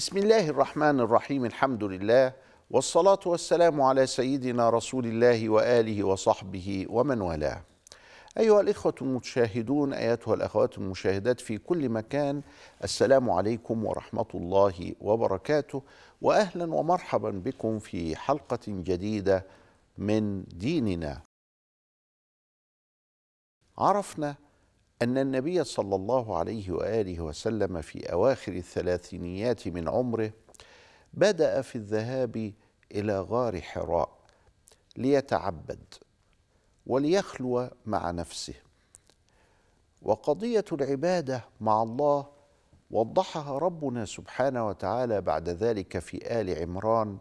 [0.00, 2.32] بسم الله الرحمن الرحيم الحمد لله
[2.70, 7.62] والصلاة والسلام على سيدنا رسول الله وآله وصحبه ومن والاه
[8.38, 12.42] أيها الإخوة المشاهدون أيتها الأخوات المشاهدات في كل مكان
[12.84, 15.82] السلام عليكم ورحمة الله وبركاته
[16.22, 19.46] وأهلا ومرحبا بكم في حلقة جديدة
[19.98, 21.22] من ديننا
[23.78, 24.36] عرفنا
[25.02, 30.32] أن النبي صلى الله عليه وآله وسلم في أواخر الثلاثينيات من عمره
[31.14, 32.52] بدأ في الذهاب
[32.92, 34.18] إلى غار حراء
[34.96, 35.94] ليتعبد
[36.86, 38.54] وليخلو مع نفسه.
[40.02, 42.26] وقضية العبادة مع الله
[42.90, 47.18] وضحها ربنا سبحانه وتعالى بعد ذلك في آل عمران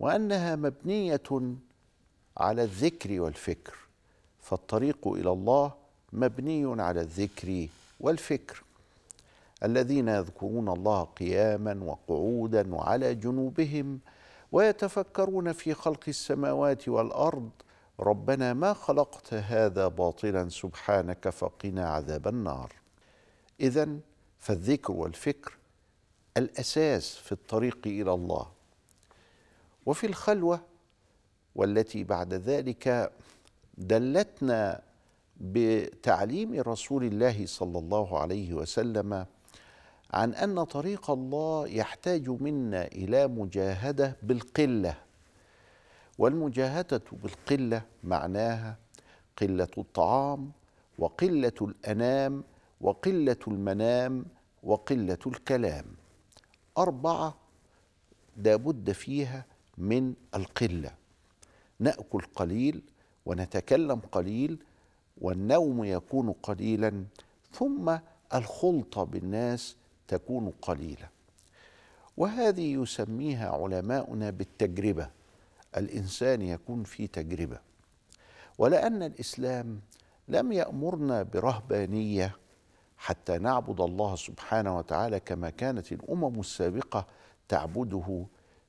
[0.00, 1.56] وأنها مبنية
[2.36, 3.76] على الذكر والفكر.
[4.40, 5.81] فالطريق إلى الله
[6.12, 7.68] مبني على الذكر
[8.00, 8.62] والفكر.
[9.64, 14.00] الذين يذكرون الله قياما وقعودا وعلى جنوبهم
[14.52, 17.50] ويتفكرون في خلق السماوات والأرض.
[18.00, 22.72] ربنا ما خلقت هذا باطلا سبحانك فقنا عذاب النار.
[23.60, 23.88] اذا
[24.38, 25.56] فالذكر والفكر
[26.36, 28.46] الأساس في الطريق إلى الله.
[29.86, 30.60] وفي الخلوة
[31.54, 33.12] والتي بعد ذلك
[33.78, 34.82] دلتنا
[35.40, 39.26] بتعليم رسول الله صلى الله عليه وسلم
[40.12, 44.94] عن أن طريق الله يحتاج منا إلى مجاهدة بالقلة.
[46.18, 48.78] والمجاهدة بالقلة معناها
[49.38, 50.52] قلة الطعام
[50.98, 52.44] وقلة الأنام
[52.80, 54.24] وقلة المنام
[54.62, 55.84] وقلة الكلام.
[56.78, 57.34] أربعة
[58.36, 59.44] لابد فيها
[59.78, 60.90] من القلة.
[61.78, 62.82] نأكل قليل
[63.26, 64.58] ونتكلم قليل
[65.20, 67.04] والنوم يكون قليلا
[67.52, 67.96] ثم
[68.34, 69.76] الخلطه بالناس
[70.08, 71.08] تكون قليلة.
[72.16, 75.10] وهذه يسميها علماؤنا بالتجربة.
[75.76, 77.58] الإنسان يكون في تجربة.
[78.58, 79.80] ولأن الإسلام
[80.28, 82.36] لم يأمرنا برهبانية
[82.96, 87.06] حتى نعبد الله سبحانه وتعالى كما كانت الأمم السابقة
[87.48, 88.26] تعبده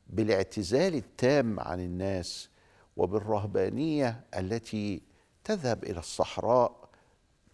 [0.09, 2.49] بالاعتزال التام عن الناس
[2.97, 5.01] وبالرهبانية التي
[5.43, 6.75] تذهب إلى الصحراء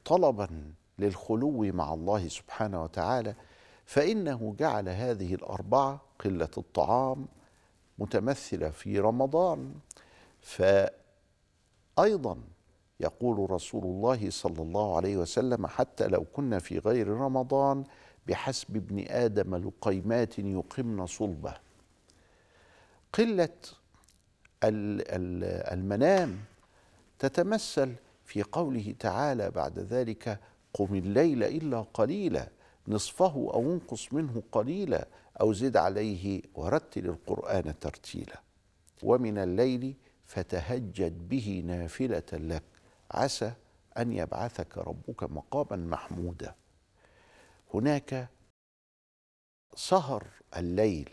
[0.05, 3.35] طلبا للخلو مع الله سبحانه وتعالى
[3.85, 7.27] فإنه جعل هذه الأربعة قلة الطعام
[7.99, 9.73] متمثلة في رمضان.
[10.41, 12.37] فايضا
[12.99, 17.83] يقول رسول الله صلى الله عليه وسلم حتى لو كنا في غير رمضان
[18.27, 21.53] بحسب ابن آدم لقيمات يقمن صلبه.
[23.13, 23.57] قلة
[25.73, 26.39] المنام
[27.19, 30.39] تتمثل في قوله تعالى بعد ذلك
[30.73, 32.49] قم الليل إلا قليلا
[32.87, 35.07] نصفه أو انقص منه قليلا
[35.41, 38.41] أو زد عليه ورتل القرآن ترتيلا.
[39.03, 42.63] ومن الليل فتهجد به نافلة لك
[43.11, 43.53] عسى
[43.97, 46.55] أن يبعثك ربك مقاما محمودا.
[47.73, 48.29] هناك
[49.75, 51.09] سهر الليل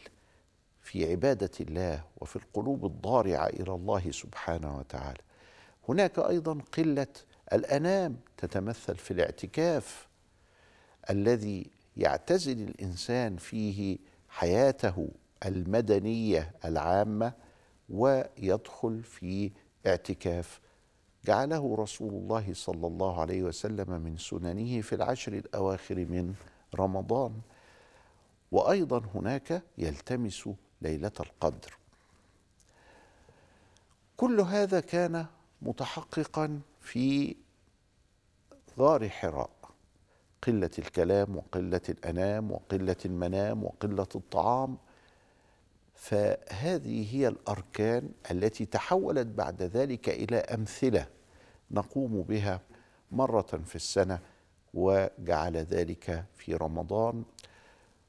[0.81, 5.26] في عبادة الله وفي القلوب الضارعة إلى الله سبحانه وتعالى.
[5.89, 7.07] هناك أيضا قلة
[7.53, 10.09] الأنام تتمثل في الاعتكاف
[11.11, 13.99] الذي يعتزل الإنسان فيه
[14.29, 15.09] حياته
[15.47, 17.33] المدنية العامة
[17.89, 19.51] ويدخل في
[19.87, 20.61] اعتكاف.
[21.25, 26.35] جعله رسول الله صلى الله عليه وسلم من سننه في العشر الأواخر من
[26.75, 27.41] رمضان.
[28.53, 30.49] وأيضا هناك يلتمس
[30.83, 31.79] ليلة القدر.
[34.17, 35.27] كل هذا كان
[35.67, 37.37] متحققا في
[38.79, 39.51] غار حراء
[40.43, 44.77] قلة الكلام وقلة الأنام وقلة المنام وقلة الطعام.
[45.95, 51.07] فهذه هي الأركان التي تحولت بعد ذلك إلى أمثلة
[51.71, 52.61] نقوم بها
[53.13, 54.19] مرة في السنة
[54.75, 57.25] وجعل ذلك في رمضان.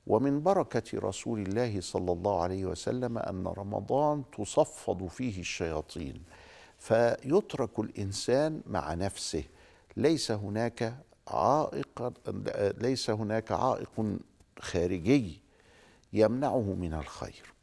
[0.07, 6.23] ومن بركة رسول الله صلى الله عليه وسلم أن رمضان تصفد فيه الشياطين.
[6.77, 9.43] فيترك الإنسان مع نفسه.
[9.97, 10.97] ليس هناك
[11.27, 12.13] عائق
[12.77, 14.17] ليس هناك عائق
[14.59, 15.41] خارجي
[16.13, 17.53] يمنعه من الخير.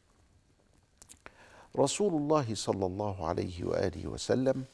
[1.77, 4.65] رسول الله صلى الله عليه وآله وسلم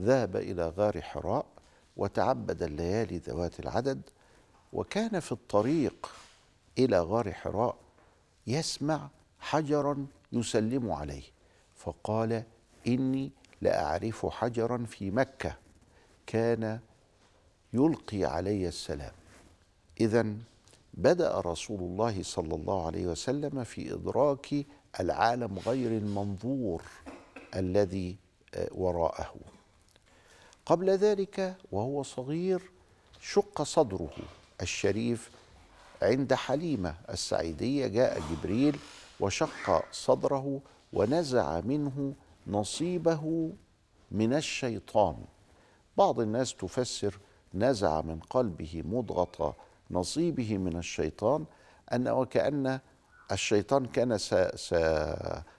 [0.00, 1.46] ذهب إلى غار حراء
[1.96, 4.02] وتعبد الليالي ذوات العدد
[4.72, 6.10] وكان في الطريق
[6.78, 7.76] إلى غار حراء
[8.46, 9.08] يسمع
[9.38, 11.22] حجرا يسلم عليه.
[11.76, 12.44] فقال
[12.86, 13.32] إني
[13.64, 15.56] لأعرف حجرا في مكة
[16.26, 16.80] كان
[17.72, 19.12] يلقي علي السلام.
[20.00, 20.26] اذا
[20.94, 24.54] بدأ رسول الله صلى الله عليه وسلم في إدراك
[25.00, 26.82] العالم غير المنظور
[27.56, 28.16] الذي
[28.54, 29.34] آه، وراءه.
[30.66, 32.62] قبل ذلك وهو صغير
[33.20, 34.10] شق صدره
[34.62, 35.30] الشريف
[36.02, 38.76] عند حليمة السعيدية جاء جبريل
[39.20, 40.60] وشق صدره
[40.92, 42.14] ونزع منه
[42.46, 43.52] نصيبه
[44.10, 45.16] من الشيطان.
[45.96, 47.18] بعض الناس تفسر
[47.54, 49.56] نزع من قلبه مضغة
[49.90, 51.44] نصيبه من الشيطان
[51.92, 52.80] أن وكأن
[53.32, 54.18] الشيطان كان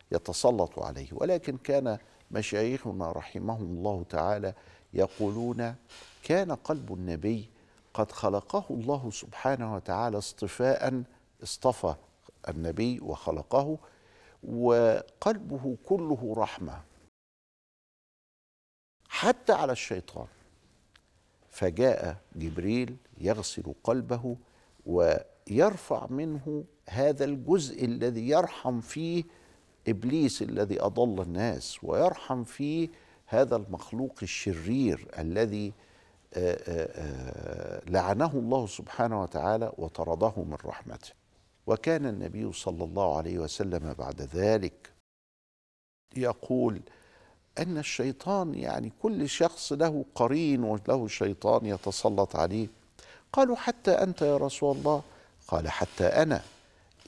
[0.10, 1.08] سيتسلط عليه.
[1.12, 1.98] ولكن كان
[2.32, 4.54] مشايخنا رحمهم الله تعالى
[4.94, 5.76] يقولون
[6.24, 7.50] كان قلب النبي
[7.94, 11.04] قد خلقه الله سبحانه وتعالى اصطفاء
[11.44, 11.96] اصطفى
[12.50, 13.78] النبي وخلقه
[14.48, 16.82] وقلبه كله رحمة
[19.10, 20.28] حتى على الشيطان.
[21.50, 24.38] فجاء جبريل يغسل قلبه
[24.86, 29.24] ويرفع منه هذا الجزء الذي يرحم فيه
[29.88, 32.90] إبليس الذي أضل الناس ويرحم فيه
[33.26, 35.74] هذا المخلوق الشرير الذي
[36.34, 41.12] آه، آه، آه، لعنه الله سبحانه وتعالى وطرده من رحمته.
[41.68, 44.92] وكان النبي صلى الله عليه وسلم بعد ذلك
[46.18, 46.82] يقول
[47.60, 52.68] أن الشيطان يعني كل شخص له قرين وله شيطان يتسلط عليه.
[53.34, 55.04] قالوا حتى أنت يا رسول الله؟
[55.48, 56.42] قال حتى أنا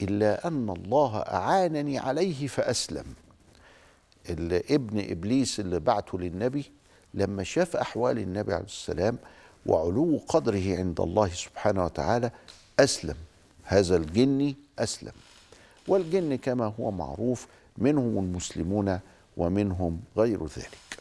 [0.02, 3.04] إلا أن الله أعانني عليه فأسلم.
[4.70, 6.72] ابن إبليس اللي بعته للنبي
[7.14, 9.18] لما شاف أحوال النبي عليه السلام
[9.66, 12.30] وعلو قدره عند الله سبحانه وتعالى
[12.80, 13.16] أسلم.
[13.68, 15.12] هذا الجني أسلم.
[15.88, 17.46] والجن كما هو معروف
[17.78, 19.00] منهم المسلمون
[19.36, 20.98] ومنهم غير ذلك.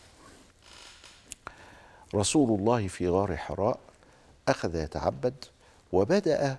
[2.15, 3.79] رسول الله في غار حراء
[4.47, 5.45] أخذ يتعبد
[5.91, 6.57] وبدأ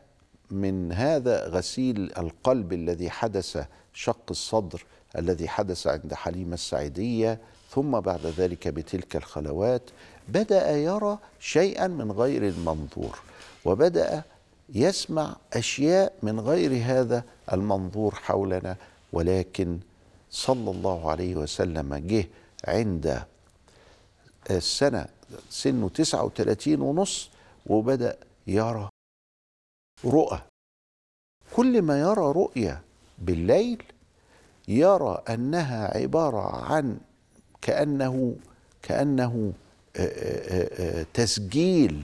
[0.50, 3.64] من هذا غسيل القلب الذي حدث
[3.94, 4.84] شق الصدر
[5.18, 7.38] الذي حدث عند حليمة السعيدية
[7.70, 9.82] ثم بعد ذلك بتلك الخلوات
[10.28, 13.18] بدأ يرى شيئا من غير المنظور
[13.64, 14.22] وبدأ
[14.74, 18.76] يسمع أشياء من غير هذا المنظور حولنا
[19.12, 19.78] ولكن
[20.30, 22.28] صلى الله عليه وسلم جه
[22.64, 23.22] عند
[24.50, 25.06] السنة
[25.50, 27.30] سنه 39 ونص
[27.66, 28.16] وبدأ
[28.46, 28.88] يرى
[30.04, 30.40] رؤى.
[31.56, 32.80] كل ما يرى رؤية
[33.18, 33.82] بالليل
[34.68, 36.98] يرى أنها عبارة عن
[37.62, 38.36] كأنه
[38.82, 39.52] كأنه
[41.14, 42.02] تسجيل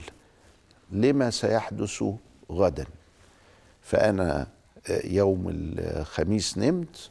[0.91, 2.03] لما سيحدث
[2.51, 2.85] غدا.
[3.81, 4.47] فأنا
[5.03, 7.09] يوم الخميس نمت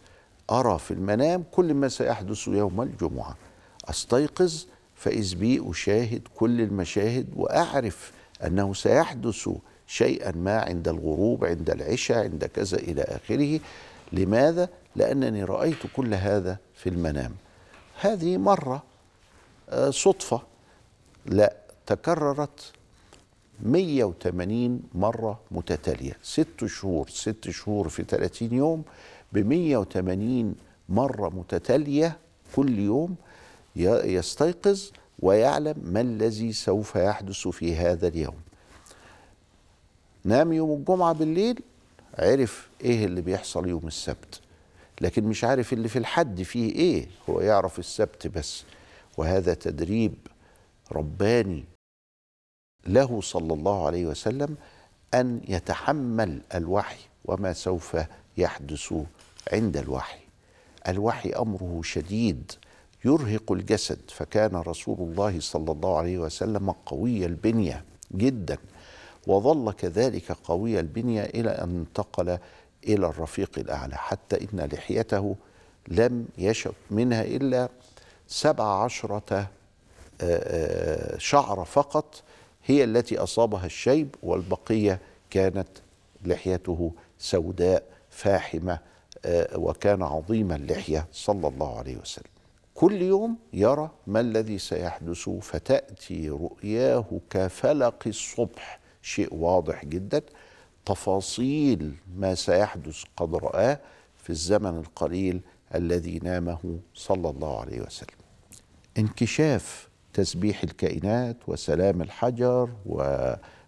[0.51, 3.37] أرى في المنام كل ما سيحدث يوم الجمعة.
[3.85, 4.65] أستيقظ
[4.97, 8.13] فإذ بي أشاهد كل المشاهد وأعرف
[8.47, 9.49] أنه سيحدث
[9.87, 13.61] شيئا ما عند الغروب عند العشاء عند كذا إلى آخره.
[14.13, 17.35] لماذا؟ لأنني رأيت كل هذا في المنام.
[18.01, 18.83] هذه مرة
[19.71, 20.43] آه، صدفة
[21.27, 22.73] لا تكررت
[23.63, 26.17] 180 مرة متتالية.
[26.23, 28.83] ست شهور ست شهور في 30 يوم
[29.33, 30.55] ب 180
[30.89, 32.19] مرة متتالية
[32.57, 33.17] كل يوم
[33.77, 38.37] يستيقظ ويعلم ما الذي سوف يحدث في هذا اليوم.
[40.25, 41.61] نام يوم الجمعة بالليل
[42.19, 44.41] عرف إيه اللي بيحصل يوم السبت.
[45.01, 48.65] لكن مش عارف اللي في الحد فيه إيه هو يعرف السبت بس.
[49.19, 50.15] وهذا تدريب
[50.93, 51.65] رباني
[52.87, 54.57] له صلى الله عليه وسلم
[55.15, 57.97] أن يتحمل الوحي وما سوف
[58.37, 58.95] يحدث
[59.53, 60.19] عند الوحي.
[60.89, 62.53] الوحي أمره شديد
[63.05, 63.99] يرهق الجسد.
[64.09, 68.59] فكان رسول الله صلى الله عليه وسلم قوي البنية جدا
[69.27, 72.39] وظل كذلك قوي البنية إلى أن انتقل
[72.85, 73.95] إلى الرفيق الأعلى.
[73.97, 75.37] حتى إن لحيته
[75.89, 77.69] لم يشب منها إلا
[78.29, 79.47] سبع عشرة آه،
[80.21, 82.23] آه، شعر فقط
[82.65, 85.69] هي التي أصابها الشيب والبقية كانت
[86.25, 88.79] لحيته سوداء فاحمة
[89.25, 92.31] آه، وكان عظيم اللحيه صلى الله عليه وسلم.
[92.75, 98.81] كل يوم يرى ما الذي سيحدث فتأتي رؤياه كفلق الصبح.
[99.03, 100.23] شيء واضح جدا.
[100.87, 103.81] تفاصيل ما سيحدث قد رآه
[104.23, 105.41] في الزمن القليل
[105.75, 108.19] الذي نامه صلى الله عليه وسلم.
[108.99, 112.97] انكشاف تسبيح الكائنات وسلام الحجر و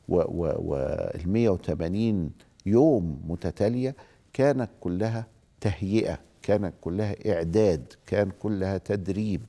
[0.08, 2.30] وال 180
[2.66, 3.96] يوم متتالية
[4.32, 5.26] كانت كلها
[5.60, 9.44] تهيئة كانت كلها إعداد كان كلها تدريب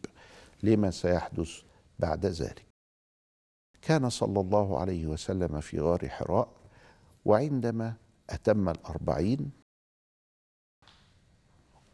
[0.64, 1.62] لما سيحدث
[2.00, 2.66] بعد ذلك.
[3.82, 6.50] كان صلى الله عليه وسلم في غار حراء
[7.26, 7.94] وعندما
[8.30, 9.52] أتم الأربعين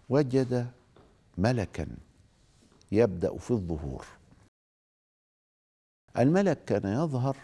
[0.10, 0.67] وجد
[1.38, 1.88] ملكا
[2.91, 4.05] يبدأ في الظهور.
[6.17, 7.38] الملك كان يظهر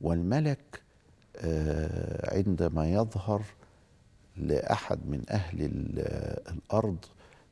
[0.00, 0.82] والملك
[1.36, 3.42] آه، عندما يظهر
[4.36, 5.58] لأحد من أهل
[6.48, 6.96] الأرض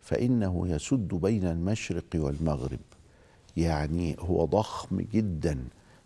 [0.00, 2.80] فإنه يسد بين المشرق والمغرب.
[3.56, 5.64] يعني هو ضخم جدا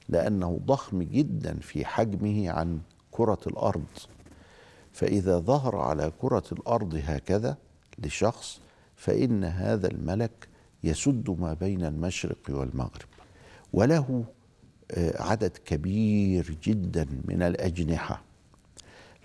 [0.09, 3.87] لأنه ضخم جدا في حجمه عن كرة الأرض.
[4.93, 7.57] فإذا ظهر على كرة الأرض هكذا
[7.99, 8.61] لشخص
[8.97, 10.49] فإن هذا الملك
[10.85, 13.16] يسد ما بين المشرق والمغرب.
[13.77, 14.25] وله
[14.91, 18.23] آه، عدد كبير جدا من الأجنحة.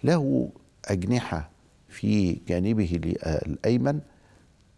[0.04, 0.50] له
[0.86, 1.50] أجنحة
[1.90, 3.00] في جانبه
[3.46, 4.00] الأيمن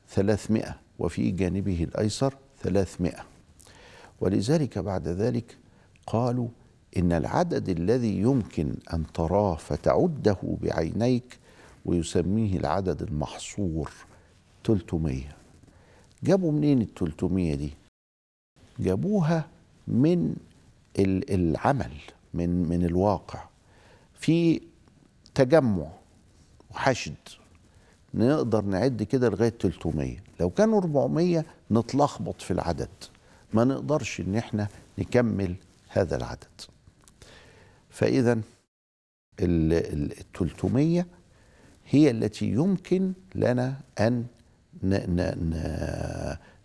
[0.09, 3.23] ثلاثمائة وفي جانبه الأيسر ثلاثمائة.
[4.21, 5.57] ولذلك بعد ذلك
[6.07, 6.47] قالوا
[6.97, 11.39] إن العدد الذي يمكن أن تراه فتعده بعينيك
[11.85, 13.91] ويسميه العدد المحصور
[14.65, 15.21] 300
[16.23, 17.73] جابوا منين ال 300 دي؟
[18.79, 19.52] جابوها
[19.87, 20.35] من
[21.29, 21.91] العمل
[22.33, 23.43] من من الواقع.
[24.13, 24.61] في
[25.35, 25.87] تجمع
[26.71, 27.15] وحشد
[28.13, 32.89] نقدر نعد كده لغاية 300 لو كانوا 400 نتلخبط في العدد.
[33.53, 34.67] ما نقدرش إن إحنا
[34.99, 35.55] نكمل
[35.89, 36.61] هذا العدد.
[37.89, 38.41] فإذا
[39.39, 41.05] ال 300
[41.89, 44.25] هي التي يمكن لنا أن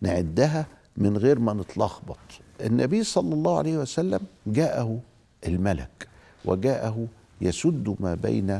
[0.00, 2.18] نعدها من غير ما نتلخبط.
[2.60, 5.00] النبي صلى الله عليه وسلم جاءه
[5.46, 6.08] الملك
[6.44, 7.06] وجاءه
[7.40, 8.50] يسد ما بين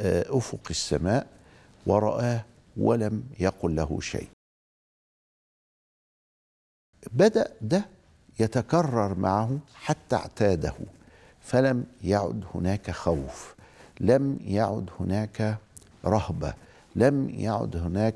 [0.00, 1.26] آه، أفق السماء
[1.86, 2.44] ورآه
[2.76, 4.28] ولم يقل له شيء.
[7.12, 7.84] بدأ ده
[8.40, 10.74] يتكرر معه حتى اعتاده.
[11.42, 13.54] فلم يعد هناك خوف
[14.00, 15.58] لم يعد هناك
[16.04, 16.54] رهبة
[16.96, 18.14] لم يعد هناك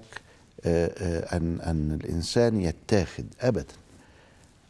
[0.65, 3.75] آه، آه، أن أن الإنسان يتاخد ابدا.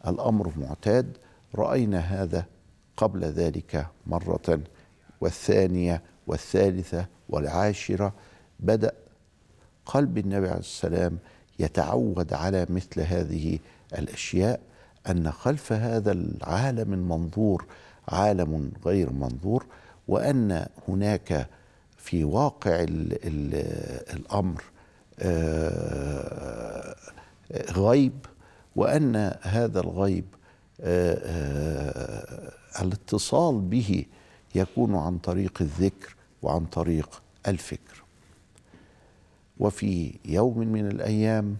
[0.07, 1.17] الأمر معتاد.
[1.55, 2.45] رأينا هذا
[2.97, 4.59] قبل ذلك مرة
[5.21, 8.13] والثانية والثالثة والعاشرة.
[8.59, 8.91] بدأ
[9.85, 11.17] قلب النبي عليه السلام
[11.59, 13.59] يتعود على مثل هذه
[13.97, 14.59] الأشياء
[15.09, 17.65] أن خلف هذا العالم المنظور
[18.07, 19.65] عالم غير منظور
[20.07, 21.47] وأن هناك
[21.97, 23.55] في واقع ال ال
[24.13, 24.63] الأمر
[25.19, 26.95] آه،
[27.71, 28.13] غيب
[28.75, 30.25] وأن هذا الغيب
[30.81, 34.05] آه، آه، الاتصال به
[34.55, 38.03] يكون عن طريق الذكر وعن طريق الفكر.
[39.59, 41.57] وفي يوم من الأيام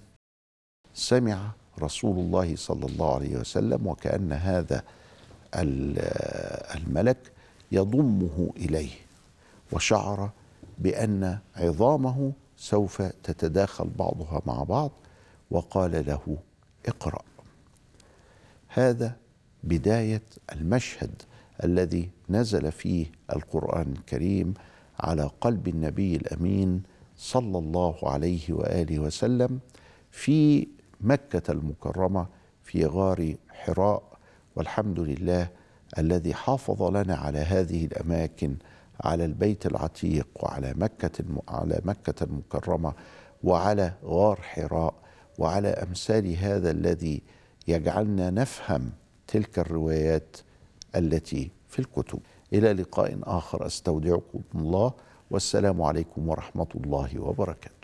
[0.93, 1.51] سمع
[1.81, 4.83] رسول الله صلى الله عليه وسلم وكأن هذا
[6.75, 7.31] الملك
[7.71, 8.91] يضمه إليه
[9.71, 10.29] وشعر
[10.77, 14.91] بأن عظامه سوف تتداخل بعضها مع بعض
[15.51, 16.37] وقال له
[16.87, 17.21] اقرأ.
[18.67, 19.15] هذا
[19.63, 20.21] بداية
[20.51, 21.21] المشهد
[21.63, 24.53] الذي نزل فيه القرآن الكريم
[24.99, 26.83] على قلب النبي الأمين
[27.17, 29.59] صلى الله عليه وآله وسلم
[30.11, 30.67] في
[31.01, 32.27] مكة المكرمة
[32.63, 34.03] في غار حراء.
[34.55, 35.49] والحمد لله
[35.97, 38.55] الذي حافظ لنا على هذه الأماكن
[39.03, 42.93] على البيت العتيق وعلى مكة على مكة المكرمة
[43.43, 44.93] وعلى غار حراء.
[45.41, 47.21] وعلى أمثال هذا الذي
[47.67, 48.91] يجعلنا نفهم
[49.27, 50.37] تلك الروايات
[50.95, 52.19] التي في الكتب.
[52.53, 54.93] إلى لقاء آخر أستودعكم الله
[55.31, 57.80] والسلام عليكم ورحمة الله وبركاته.